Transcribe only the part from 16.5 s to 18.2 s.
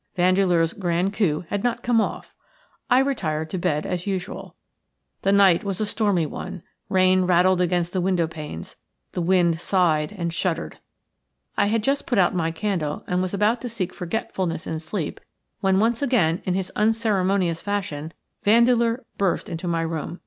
his unceremonious fashion